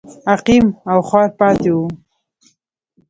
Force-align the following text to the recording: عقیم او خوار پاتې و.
عقیم 0.33 0.65
او 0.91 0.99
خوار 1.07 1.27
پاتې 1.39 1.69
و. 1.73 1.77